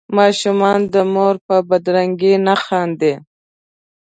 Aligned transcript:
ماشومان 0.17 0.79
د 0.93 0.95
مور 1.13 1.35
په 1.47 1.55
بدرنګۍ 1.69 2.35
نه 2.47 2.55
خاندي. 2.63 3.13